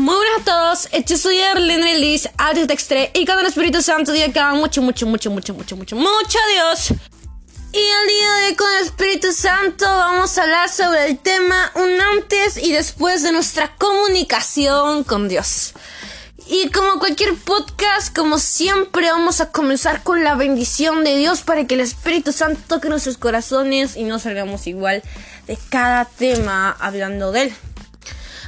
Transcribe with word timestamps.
Muy 0.00 0.14
buenas 0.14 0.40
a 0.40 0.44
todos, 0.44 0.88
yo 1.04 1.18
soy 1.18 1.36
Erlen 1.36 2.00
Liz, 2.00 2.26
Audio 2.38 2.66
Textre 2.66 3.10
y 3.12 3.26
con 3.26 3.38
el 3.38 3.44
Espíritu 3.44 3.82
Santo 3.82 4.12
diga 4.12 4.32
que 4.32 4.42
mucho, 4.56 4.80
mucho, 4.80 5.06
mucho, 5.06 5.30
mucho, 5.30 5.52
mucho, 5.52 5.76
mucho, 5.76 5.94
mucho 5.94 6.38
Dios. 6.54 6.94
Y 7.70 7.76
el 7.76 8.08
día 8.08 8.32
de 8.32 8.46
hoy 8.46 8.54
con 8.56 8.66
el 8.78 8.86
Espíritu 8.86 9.30
Santo 9.34 9.84
vamos 9.84 10.38
a 10.38 10.44
hablar 10.44 10.70
sobre 10.70 11.04
el 11.04 11.18
tema 11.18 11.70
un 11.74 12.00
antes 12.00 12.56
y 12.56 12.72
después 12.72 13.22
de 13.22 13.32
nuestra 13.32 13.76
comunicación 13.76 15.04
con 15.04 15.28
Dios. 15.28 15.74
Y 16.48 16.70
como 16.70 16.98
cualquier 16.98 17.34
podcast, 17.34 18.16
como 18.16 18.38
siempre, 18.38 19.12
vamos 19.12 19.42
a 19.42 19.52
comenzar 19.52 20.02
con 20.02 20.24
la 20.24 20.34
bendición 20.34 21.04
de 21.04 21.18
Dios 21.18 21.42
para 21.42 21.66
que 21.66 21.74
el 21.74 21.80
Espíritu 21.80 22.32
Santo 22.32 22.58
toque 22.66 22.88
nuestros 22.88 23.18
corazones 23.18 23.98
y 23.98 24.04
no 24.04 24.18
salgamos 24.18 24.66
igual 24.66 25.02
de 25.46 25.58
cada 25.68 26.06
tema 26.06 26.74
hablando 26.80 27.32
de 27.32 27.42
él. 27.42 27.54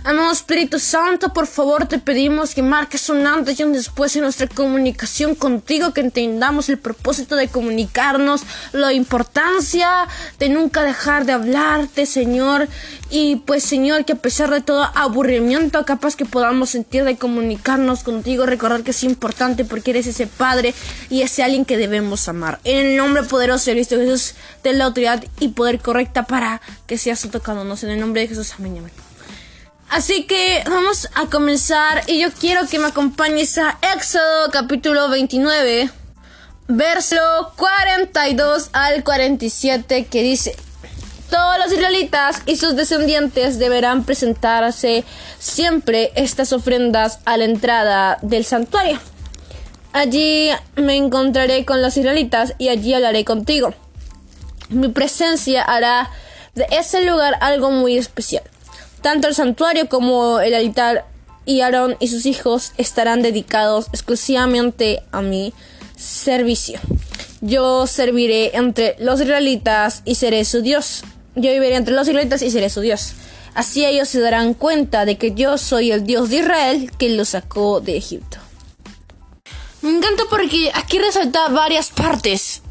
Amado 0.04 0.32
Espíritu 0.32 0.80
Santo, 0.80 1.32
por 1.32 1.46
favor 1.46 1.86
te 1.86 2.00
pedimos 2.00 2.56
que 2.56 2.62
marques 2.62 3.08
un 3.08 3.24
antes 3.24 3.60
y 3.60 3.62
un 3.62 3.72
después 3.72 4.16
en 4.16 4.22
nuestra 4.22 4.48
comunicación 4.48 5.36
contigo, 5.36 5.94
que 5.94 6.00
entendamos 6.00 6.68
el 6.68 6.78
propósito 6.78 7.36
de 7.36 7.46
comunicarnos, 7.46 8.42
la 8.72 8.92
importancia 8.92 10.08
de 10.40 10.48
nunca 10.48 10.82
dejar 10.82 11.24
de 11.24 11.34
hablarte, 11.34 12.06
Señor. 12.06 12.66
Y 13.10 13.36
pues, 13.46 13.62
Señor, 13.62 14.04
que 14.04 14.14
a 14.14 14.16
pesar 14.16 14.50
de 14.50 14.60
todo 14.60 14.90
aburrimiento, 14.96 15.84
capaz 15.84 16.16
que 16.16 16.24
podamos 16.24 16.70
sentir 16.70 17.04
de 17.04 17.16
comunicarnos 17.16 18.02
contigo, 18.02 18.44
recordar 18.44 18.82
que 18.82 18.90
es 18.90 19.04
importante 19.04 19.64
porque 19.64 19.92
eres 19.92 20.08
ese 20.08 20.26
Padre 20.26 20.74
y 21.10 21.22
ese 21.22 21.44
alguien 21.44 21.64
que 21.64 21.76
debemos 21.76 22.26
amar. 22.26 22.58
En 22.64 22.86
el 22.86 22.96
nombre 22.96 23.22
poderoso 23.22 23.66
de 23.66 23.76
Cristo 23.76 23.98
Jesús, 23.98 24.34
ten 24.62 24.78
la 24.78 24.86
autoridad 24.86 25.22
y 25.38 25.48
poder 25.48 25.78
correcta 25.78 26.24
para 26.24 26.60
que 26.88 26.98
seas 26.98 27.20
tocándonos. 27.30 27.84
En 27.84 27.90
el 27.90 28.00
nombre 28.00 28.22
de 28.22 28.28
Jesús, 28.28 28.52
amén. 28.58 28.78
amén. 28.78 29.01
Así 29.92 30.24
que 30.24 30.64
vamos 30.64 31.06
a 31.14 31.26
comenzar 31.26 32.04
y 32.06 32.18
yo 32.18 32.28
quiero 32.32 32.66
que 32.66 32.78
me 32.78 32.86
acompañes 32.86 33.58
a 33.58 33.78
Éxodo 33.94 34.50
capítulo 34.50 35.10
29, 35.10 35.90
verso 36.66 37.52
42 37.58 38.70
al 38.72 39.04
47 39.04 40.06
que 40.06 40.22
dice, 40.22 40.56
todos 41.28 41.58
los 41.58 41.70
israelitas 41.74 42.40
y 42.46 42.56
sus 42.56 42.74
descendientes 42.74 43.58
deberán 43.58 44.04
presentarse 44.04 45.04
siempre 45.38 46.10
estas 46.14 46.54
ofrendas 46.54 47.18
a 47.26 47.36
la 47.36 47.44
entrada 47.44 48.16
del 48.22 48.46
santuario. 48.46 48.98
Allí 49.92 50.48
me 50.74 50.96
encontraré 50.96 51.66
con 51.66 51.82
los 51.82 51.98
israelitas 51.98 52.54
y 52.56 52.70
allí 52.70 52.94
hablaré 52.94 53.26
contigo. 53.26 53.74
Mi 54.70 54.88
presencia 54.88 55.62
hará 55.62 56.08
de 56.54 56.66
ese 56.70 57.04
lugar 57.04 57.36
algo 57.42 57.70
muy 57.70 57.98
especial. 57.98 58.44
Tanto 59.02 59.28
el 59.28 59.34
santuario 59.34 59.88
como 59.88 60.40
el 60.40 60.54
altar 60.54 61.06
y 61.44 61.60
Aarón 61.60 61.96
y 61.98 62.08
sus 62.08 62.24
hijos 62.26 62.72
estarán 62.76 63.20
dedicados 63.20 63.88
exclusivamente 63.88 65.02
a 65.10 65.22
mi 65.22 65.52
servicio. 65.96 66.78
Yo 67.40 67.88
serviré 67.88 68.56
entre 68.56 68.94
los 69.00 69.20
israelitas 69.20 70.02
y 70.04 70.14
seré 70.14 70.44
su 70.44 70.62
Dios. 70.62 71.02
Yo 71.34 71.50
viviré 71.50 71.74
entre 71.74 71.94
los 71.94 72.06
israelitas 72.06 72.42
y 72.42 72.50
seré 72.52 72.70
su 72.70 72.80
Dios. 72.80 73.14
Así 73.54 73.84
ellos 73.84 74.08
se 74.08 74.20
darán 74.20 74.54
cuenta 74.54 75.04
de 75.04 75.18
que 75.18 75.32
yo 75.32 75.58
soy 75.58 75.90
el 75.90 76.06
Dios 76.06 76.30
de 76.30 76.36
Israel 76.36 76.90
que 76.96 77.10
los 77.10 77.30
sacó 77.30 77.80
de 77.80 77.96
Egipto. 77.96 78.38
Me 79.82 79.90
encanta 79.90 80.22
porque 80.30 80.70
aquí 80.74 80.98
resalta 80.98 81.48
varias 81.48 81.90
partes. 81.90 82.62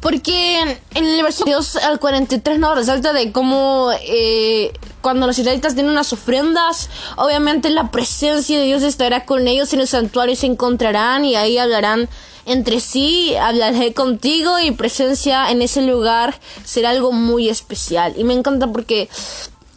Porque 0.00 0.60
en 0.60 1.04
el 1.04 1.22
versículo 1.22 1.60
al 1.82 1.98
43 1.98 2.58
no 2.58 2.74
resalta 2.74 3.12
de 3.12 3.32
cómo 3.32 3.90
eh, 4.02 4.72
cuando 5.06 5.28
los 5.28 5.38
israelitas 5.38 5.74
tienen 5.74 5.92
unas 5.92 6.12
ofrendas, 6.12 6.90
obviamente 7.14 7.70
la 7.70 7.92
presencia 7.92 8.58
de 8.58 8.64
Dios 8.64 8.82
estará 8.82 9.24
con 9.24 9.46
ellos 9.46 9.72
en 9.72 9.78
el 9.78 9.86
santuario 9.86 10.34
se 10.34 10.46
encontrarán 10.46 11.24
y 11.24 11.36
ahí 11.36 11.58
hablarán 11.58 12.08
entre 12.44 12.80
sí, 12.80 13.36
hablaré 13.36 13.94
contigo 13.94 14.58
y 14.58 14.72
presencia 14.72 15.48
en 15.52 15.62
ese 15.62 15.82
lugar 15.82 16.40
será 16.64 16.90
algo 16.90 17.12
muy 17.12 17.48
especial. 17.48 18.14
Y 18.16 18.24
me 18.24 18.34
encanta 18.34 18.66
porque 18.66 19.08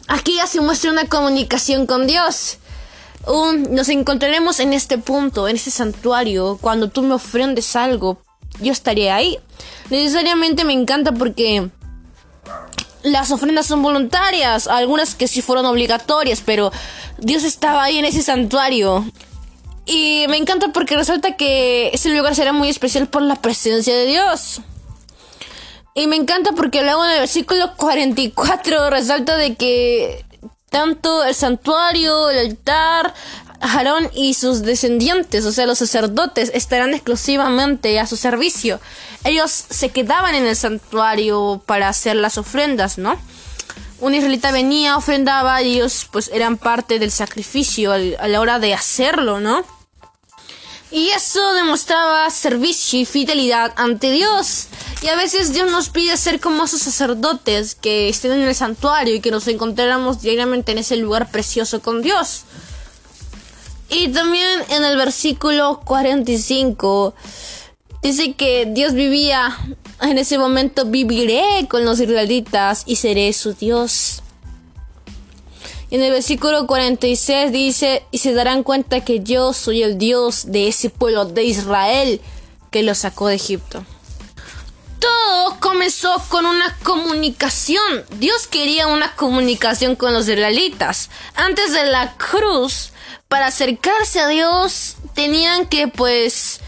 aquí 0.08 0.34
ya 0.34 0.48
se 0.48 0.60
muestra 0.60 0.90
una 0.90 1.06
comunicación 1.06 1.86
con 1.86 2.08
Dios. 2.08 2.58
nos 3.70 3.88
encontraremos 3.88 4.58
en 4.58 4.72
este 4.72 4.98
punto, 4.98 5.46
en 5.46 5.54
este 5.54 5.70
santuario, 5.70 6.58
cuando 6.60 6.88
tú 6.88 7.02
me 7.02 7.14
ofrendes 7.14 7.76
algo, 7.76 8.20
yo 8.60 8.72
estaré 8.72 9.12
ahí. 9.12 9.38
Necesariamente 9.90 10.64
me 10.64 10.72
encanta 10.72 11.12
porque 11.12 11.70
las 13.02 13.30
ofrendas 13.30 13.66
son 13.66 13.82
voluntarias, 13.82 14.66
algunas 14.66 15.14
que 15.14 15.28
sí 15.28 15.42
fueron 15.42 15.66
obligatorias, 15.66 16.42
pero 16.44 16.70
Dios 17.18 17.44
estaba 17.44 17.82
ahí 17.82 17.98
en 17.98 18.04
ese 18.04 18.22
santuario. 18.22 19.04
Y 19.86 20.26
me 20.28 20.36
encanta 20.36 20.68
porque 20.72 20.96
resalta 20.96 21.36
que 21.36 21.90
ese 21.92 22.10
lugar 22.10 22.34
será 22.34 22.52
muy 22.52 22.68
especial 22.68 23.08
por 23.08 23.22
la 23.22 23.36
presencia 23.36 23.94
de 23.94 24.06
Dios. 24.06 24.60
Y 25.94 26.06
me 26.06 26.16
encanta 26.16 26.52
porque 26.52 26.82
luego 26.82 27.04
en 27.04 27.10
el 27.12 27.18
versículo 27.20 27.76
44 27.76 28.90
resalta 28.90 29.36
de 29.36 29.56
que 29.56 30.24
tanto 30.70 31.24
el 31.24 31.34
santuario, 31.34 32.30
el 32.30 32.38
altar, 32.38 33.12
Aarón 33.60 34.08
y 34.14 34.34
sus 34.34 34.62
descendientes, 34.62 35.44
o 35.44 35.52
sea, 35.52 35.66
los 35.66 35.78
sacerdotes, 35.78 36.50
estarán 36.54 36.94
exclusivamente 36.94 37.98
a 37.98 38.06
su 38.06 38.16
servicio 38.16 38.80
ellos 39.24 39.50
se 39.50 39.90
quedaban 39.90 40.34
en 40.34 40.46
el 40.46 40.56
santuario 40.56 41.62
para 41.66 41.88
hacer 41.88 42.16
las 42.16 42.38
ofrendas, 42.38 42.98
¿no? 42.98 43.18
Un 44.00 44.14
israelita 44.14 44.50
venía, 44.50 44.96
ofrendaba 44.96 45.60
y 45.62 45.74
ellos 45.74 46.08
pues 46.10 46.30
eran 46.32 46.56
parte 46.56 46.98
del 46.98 47.10
sacrificio 47.10 47.92
a 47.92 48.28
la 48.28 48.40
hora 48.40 48.58
de 48.58 48.72
hacerlo, 48.72 49.40
¿no? 49.40 49.64
Y 50.90 51.10
eso 51.10 51.52
demostraba 51.52 52.28
servicio 52.30 52.98
y 52.98 53.04
fidelidad 53.04 53.72
ante 53.76 54.10
Dios. 54.10 54.66
Y 55.02 55.08
a 55.08 55.16
veces 55.16 55.52
Dios 55.52 55.70
nos 55.70 55.88
pide 55.88 56.16
ser 56.16 56.40
como 56.40 56.64
esos 56.64 56.82
sacerdotes 56.82 57.74
que 57.74 58.08
estén 58.08 58.32
en 58.32 58.42
el 58.42 58.54
santuario 58.54 59.14
y 59.14 59.20
que 59.20 59.30
nos 59.30 59.46
encontráramos 59.46 60.20
diariamente 60.20 60.72
en 60.72 60.78
ese 60.78 60.96
lugar 60.96 61.30
precioso 61.30 61.80
con 61.80 62.02
Dios. 62.02 62.42
Y 63.88 64.08
también 64.08 64.62
en 64.68 64.84
el 64.84 64.96
versículo 64.96 65.80
45 65.84 67.14
Dice 68.02 68.32
que 68.32 68.66
Dios 68.66 68.94
vivía 68.94 69.58
en 70.00 70.16
ese 70.16 70.38
momento, 70.38 70.86
viviré 70.86 71.66
con 71.68 71.84
los 71.84 72.00
israelitas 72.00 72.84
y 72.86 72.96
seré 72.96 73.32
su 73.32 73.52
Dios. 73.52 74.22
En 75.90 76.02
el 76.02 76.12
versículo 76.12 76.66
46 76.66 77.52
dice, 77.52 78.04
y 78.10 78.18
se 78.18 78.32
darán 78.32 78.62
cuenta 78.62 79.04
que 79.04 79.20
yo 79.20 79.52
soy 79.52 79.82
el 79.82 79.98
Dios 79.98 80.44
de 80.46 80.68
ese 80.68 80.88
pueblo 80.88 81.26
de 81.26 81.44
Israel 81.44 82.20
que 82.70 82.82
lo 82.82 82.94
sacó 82.94 83.26
de 83.26 83.34
Egipto. 83.34 83.84
Todo 84.98 85.58
comenzó 85.60 86.22
con 86.28 86.46
una 86.46 86.76
comunicación. 86.82 88.04
Dios 88.18 88.46
quería 88.46 88.86
una 88.86 89.14
comunicación 89.16 89.96
con 89.96 90.12
los 90.12 90.28
israelitas. 90.28 91.10
Antes 91.34 91.72
de 91.72 91.84
la 91.84 92.14
cruz, 92.16 92.92
para 93.28 93.46
acercarse 93.46 94.20
a 94.20 94.28
Dios, 94.28 94.96
tenían 95.14 95.66
que 95.66 95.88
pues 95.88 96.60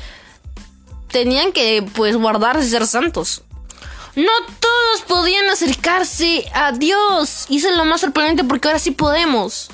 tenían 1.13 1.53
que 1.53 1.85
pues 1.95 2.17
guardarse 2.17 2.69
ser 2.69 2.87
santos. 2.87 3.43
No 4.17 4.33
todos 4.61 5.03
podían 5.07 5.49
acercarse 5.49 6.45
a 6.53 6.73
Dios. 6.73 7.47
Y 7.49 7.59
eso 7.59 7.71
es 7.71 7.77
lo 7.77 7.85
más 7.85 8.01
sorprendente 8.01 8.45
porque 8.45 8.69
ahora 8.69 8.79
sí 8.79 8.91
podemos. 8.91 9.71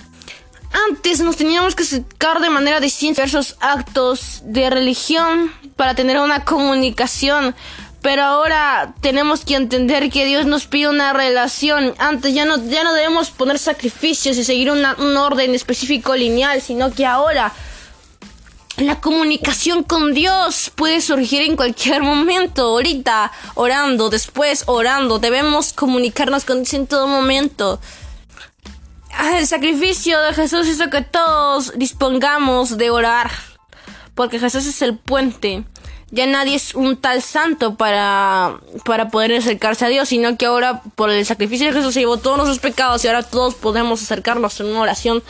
Antes 0.89 1.21
nos 1.21 1.37
teníamos 1.37 1.75
que 1.75 1.83
acercar 1.83 2.41
de 2.41 2.51
manera 2.51 2.79
distinta 2.79 3.23
a 3.23 3.25
esos 3.25 3.57
actos 3.61 4.43
de 4.45 4.69
religión 4.69 5.53
para 5.77 5.95
tener 5.95 6.19
una 6.19 6.45
comunicación. 6.45 7.55
Pero 8.01 8.23
ahora 8.23 8.95
tenemos 9.01 9.45
que 9.45 9.57
entender 9.57 10.09
que 10.11 10.25
Dios 10.25 10.47
nos 10.47 10.67
pide 10.67 10.89
una 10.89 11.13
relación. 11.13 11.95
Antes 11.99 12.33
ya 12.33 12.45
no, 12.45 12.59
ya 12.69 12.85
no 12.85 12.95
debemos 12.95 13.31
poner 13.31 13.59
sacrificios 13.59 14.37
y 14.37 14.45
seguir 14.45 14.71
un 14.71 15.17
orden 15.17 15.55
específico 15.55 16.15
lineal, 16.15 16.63
sino 16.63 16.93
que 16.93 17.07
ahora 17.07 17.53
la 18.79 19.01
comunicación 19.01 19.83
con 19.83 20.15
Dios 20.15 20.71
puede 20.75 21.01
surgir 21.01 21.43
en 21.43 21.57
cualquier 21.57 22.03
momento, 22.03 22.63
ahorita 22.63 23.33
orando, 23.55 24.09
después 24.09 24.65
orando. 24.67 25.19
Debemos 25.19 25.73
comunicarnos 25.73 26.45
con 26.45 26.59
Dios 26.59 26.75
en 26.75 26.87
todo 26.87 27.09
momento. 27.09 27.81
Ah, 29.13 29.39
el 29.39 29.47
sacrificio 29.47 30.21
de 30.21 30.33
Jesús 30.33 30.69
hizo 30.69 30.91
que 30.91 31.03
todos 31.03 31.73
dispongamos 31.77 32.79
de 32.79 32.91
orar, 32.91 33.31
porque 34.15 34.39
Jesús 34.39 34.67
es 34.67 34.81
el 34.83 34.97
puente. 34.97 35.65
Ya 36.11 36.27
nadie 36.27 36.55
es 36.55 36.75
un 36.75 36.97
tal 36.97 37.21
santo 37.21 37.75
para, 37.75 38.61
para 38.85 39.09
poder 39.09 39.35
acercarse 39.35 39.85
a 39.85 39.89
Dios, 39.89 40.09
sino 40.09 40.39
que 40.39 40.47
ahora 40.47 40.83
por 40.95 41.11
el 41.11 41.27
sacrificio 41.27 41.67
de 41.67 41.73
Jesús 41.73 41.95
se 41.95 42.01
llevó 42.01 42.17
todos 42.17 42.39
nuestros 42.39 42.61
pecados 42.61 43.05
y 43.05 43.09
ahora 43.09 43.25
todos 43.25 43.57
podemos 43.57 44.03
acercarnos 44.03 44.59
en 44.61 44.67
una 44.67 44.81
oración, 44.81 45.23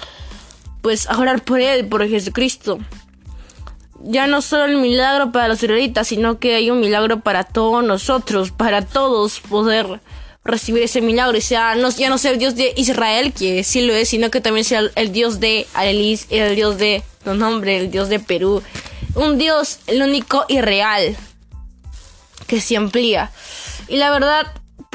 pues 0.83 1.09
a 1.09 1.19
orar 1.19 1.43
por 1.43 1.61
Él, 1.61 1.89
por 1.89 2.07
Jesucristo 2.07 2.79
ya 4.03 4.27
no 4.27 4.43
solo 4.43 4.65
el 4.67 4.77
milagro 4.77 5.33
para 5.33 5.49
los 5.49 5.63
israelitas, 5.63 6.09
sino 6.09 6.39
que 6.39 6.55
hay 6.55 6.71
un 6.71 6.81
milagro 6.81 7.21
para 7.21 7.45
todos 7.45 7.83
nosotros, 7.85 8.51
para 8.51 8.83
todos 8.83 9.41
poder 9.41 10.01
recibir 10.45 10.83
ese 10.83 11.01
milagro 11.01 11.37
y 11.37 11.41
sea 11.41 11.75
no, 11.75 11.91
ya 11.91 12.09
no 12.09 12.17
sea 12.19 12.31
el 12.31 12.39
Dios 12.39 12.57
de 12.57 12.73
Israel, 12.77 13.33
que 13.33 13.65
sí 13.65 13.83
lo 13.83 13.93
es, 13.95 14.09
sino 14.09 14.31
que 14.31 14.41
también 14.41 14.65
sea 14.65 14.83
el, 14.95 15.13
Dios 15.13 15.41
de 15.41 15.67
Arelis, 15.75 16.27
el 16.31 16.57
Dios 16.57 16.79
de, 16.79 17.03
no 17.25 17.35
nombre, 17.35 17.77
el 17.77 17.91
Dios 17.91 18.09
de 18.09 18.19
Perú. 18.19 18.63
Un 19.15 19.37
Dios, 19.39 19.81
el 19.87 20.03
único 20.03 20.45
y 20.49 20.61
real, 20.61 21.17
que 22.47 22.61
se 22.61 22.77
amplía. 22.77 23.31
Y 23.89 23.97
la 23.97 24.11
verdad, 24.11 24.47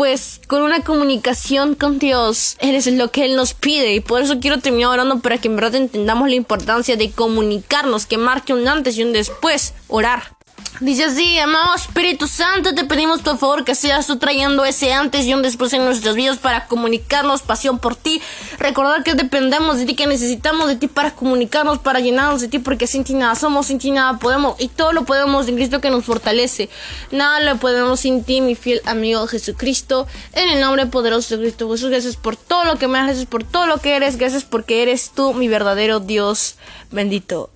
pues 0.04 0.42
con 0.48 0.64
una 0.64 0.82
comunicación 0.82 1.76
con 1.76 1.98
Dios, 1.98 2.58
eres 2.60 2.88
lo 2.88 3.10
que 3.10 3.24
Él 3.24 3.38
nos 3.38 3.54
pide. 3.54 3.94
Y 3.94 4.02
por 4.02 4.22
eso 4.22 4.42
quiero 4.42 4.60
terminar 4.60 4.90
orando 4.90 5.20
para 5.20 5.38
que 5.38 5.48
en 5.48 5.56
verdad 5.56 5.76
entendamos 5.76 6.28
la 6.28 6.36
importancia 6.36 6.98
de 6.98 7.10
comunicarnos, 7.10 8.06
que 8.06 8.18
marque 8.18 8.54
un 8.54 8.68
antes 8.68 8.98
y 8.98 9.04
un 9.04 9.14
después, 9.14 9.74
orar. 9.88 10.33
Dice 10.80 11.04
así, 11.04 11.38
amado 11.38 11.76
Espíritu 11.76 12.28
Santo, 12.28 12.74
te 12.74 12.84
pedimos 12.84 13.22
por 13.22 13.38
favor 13.38 13.64
que 13.64 13.76
seas 13.76 14.08
tú 14.08 14.18
trayendo 14.18 14.66
ese 14.66 14.92
antes 14.92 15.26
y 15.28 15.34
un 15.34 15.44
después 15.44 15.72
en 15.74 15.86
nuestras 15.86 16.16
vidas 16.16 16.40
para 16.40 16.66
comunicarnos 16.66 17.44
pasión 17.44 17.78
por 17.78 17.96
ti. 17.96 18.20
Recordar 18.58 19.04
que 19.04 19.14
dependemos 19.14 19.78
de 19.78 19.86
ti, 19.86 19.96
que 19.96 20.08
necesitamos 20.08 20.68
de 20.68 20.76
ti 20.76 20.88
para 20.88 21.12
comunicarnos, 21.12 21.78
para 21.78 22.00
llenarnos 22.00 22.42
de 22.42 22.48
ti, 22.48 22.58
porque 22.58 22.88
sin 22.88 23.04
ti 23.04 23.14
nada 23.14 23.36
somos, 23.36 23.68
sin 23.68 23.78
ti 23.78 23.92
nada 23.92 24.18
podemos. 24.18 24.60
Y 24.60 24.68
todo 24.68 24.94
lo 24.94 25.06
podemos 25.06 25.48
en 25.48 25.56
Cristo 25.56 25.80
que 25.80 25.92
nos 25.92 26.06
fortalece. 26.06 26.70
Nada 27.12 27.40
lo 27.40 27.58
podemos 27.58 28.00
sin 28.00 28.24
ti, 28.24 28.42
mi 28.42 28.56
fiel 28.56 28.82
amigo 28.86 29.28
Jesucristo. 29.28 30.08
En 30.34 30.50
el 30.50 30.60
nombre 30.60 30.88
poderoso 30.88 31.38
de 31.38 31.44
Cristo 31.44 31.70
Jesús, 31.70 31.92
gracias 31.92 32.16
por 32.16 32.36
todo 32.36 32.66
lo 32.66 32.78
que 32.78 32.88
me 32.88 32.98
haces, 32.98 33.26
por 33.28 33.44
todo 33.44 33.68
lo 33.68 33.78
que 33.78 33.96
eres. 33.96 34.18
Gracias 34.18 34.44
porque 34.44 34.82
eres 34.82 35.12
tú, 35.14 35.36
mi 35.36 35.48
verdadero 35.48 36.00
Dios 36.00 36.56
bendito. 36.90 37.53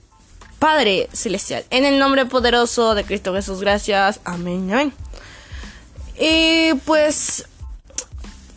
Padre 0.59 1.07
Celestial. 1.13 1.65
En 1.69 1.85
el 1.85 1.99
nombre 1.99 2.25
poderoso 2.25 2.95
de 2.95 3.03
Cristo 3.03 3.33
Jesús, 3.33 3.61
gracias. 3.61 4.19
Amén, 4.23 4.71
amén. 4.71 4.93
Y 6.19 6.73
pues 6.85 7.45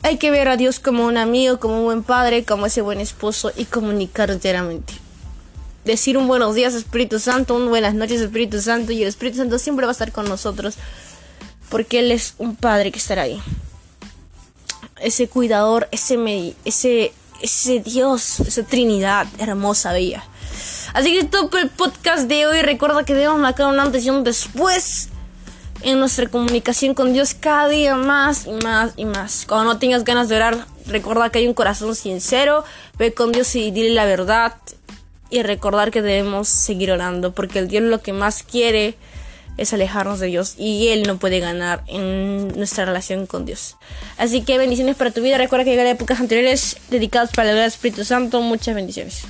hay 0.02 0.16
que 0.16 0.30
ver 0.30 0.48
a 0.48 0.56
Dios 0.56 0.80
como 0.80 1.06
un 1.06 1.18
amigo, 1.18 1.60
como 1.60 1.78
un 1.78 1.84
buen 1.84 2.02
padre, 2.02 2.44
como 2.44 2.66
ese 2.66 2.80
buen 2.80 3.00
esposo 3.00 3.52
y 3.54 3.66
comunicar 3.66 4.38
diariamente. 4.40 4.94
Decir 5.84 6.16
un 6.16 6.26
buenos 6.26 6.54
días 6.54 6.74
Espíritu 6.74 7.18
Santo, 7.18 7.54
un 7.54 7.68
buenas 7.68 7.94
noches 7.94 8.20
Espíritu 8.20 8.60
Santo 8.60 8.92
y 8.92 9.02
el 9.02 9.08
Espíritu 9.08 9.38
Santo 9.38 9.58
siempre 9.58 9.84
va 9.84 9.90
a 9.90 9.92
estar 9.92 10.12
con 10.12 10.26
nosotros 10.26 10.76
porque 11.68 12.00
Él 12.00 12.12
es 12.12 12.34
un 12.38 12.56
padre 12.56 12.90
que 12.92 12.98
estará 12.98 13.22
ahí. 13.22 13.40
Ese 15.00 15.28
cuidador, 15.28 15.88
ese, 15.90 16.54
ese, 16.64 17.12
ese 17.40 17.80
Dios, 17.80 18.40
esa 18.40 18.62
Trinidad 18.62 19.26
hermosa, 19.38 19.92
bella. 19.92 20.24
Así 20.92 21.16
que 21.16 21.24
todo 21.24 21.50
el 21.58 21.68
podcast 21.68 22.28
de 22.28 22.46
hoy. 22.46 22.62
Recuerda 22.62 23.04
que 23.04 23.14
debemos 23.14 23.38
marcar 23.38 23.66
un 23.66 23.78
antes 23.78 24.04
y 24.04 24.10
un 24.10 24.24
después 24.24 25.08
en 25.82 25.98
nuestra 25.98 26.28
comunicación 26.28 26.94
con 26.94 27.12
Dios 27.12 27.34
cada 27.34 27.68
día 27.68 27.96
más 27.96 28.46
y 28.46 28.52
más 28.52 28.92
y 28.96 29.04
más. 29.04 29.44
Cuando 29.46 29.72
no 29.72 29.78
tengas 29.78 30.04
ganas 30.04 30.28
de 30.28 30.36
orar, 30.36 30.66
recuerda 30.86 31.30
que 31.30 31.38
hay 31.38 31.46
un 31.46 31.54
corazón 31.54 31.94
sincero. 31.94 32.64
Ve 32.98 33.14
con 33.14 33.32
Dios 33.32 33.54
y 33.54 33.70
dile 33.70 33.90
la 33.90 34.04
verdad. 34.04 34.54
Y 35.30 35.42
recordar 35.42 35.92
que 35.92 36.02
debemos 36.02 36.48
seguir 36.48 36.90
orando. 36.90 37.32
Porque 37.32 37.60
el 37.60 37.68
Dios 37.68 37.84
lo 37.84 38.00
que 38.00 38.12
más 38.12 38.42
quiere 38.42 38.96
es 39.56 39.72
alejarnos 39.72 40.18
de 40.18 40.26
Dios. 40.26 40.54
Y 40.58 40.88
Él 40.88 41.04
no 41.04 41.18
puede 41.18 41.38
ganar 41.38 41.84
en 41.86 42.48
nuestra 42.56 42.84
relación 42.84 43.26
con 43.26 43.46
Dios. 43.46 43.76
Así 44.18 44.42
que 44.42 44.58
bendiciones 44.58 44.96
para 44.96 45.12
tu 45.12 45.22
vida. 45.22 45.38
Recuerda 45.38 45.64
que 45.64 45.70
llegaré 45.70 45.90
épocas 45.90 46.18
anteriores 46.18 46.78
dedicadas 46.90 47.30
para 47.30 47.52
el 47.52 47.58
Espíritu 47.58 48.04
Santo. 48.04 48.40
Muchas 48.40 48.74
bendiciones. 48.74 49.24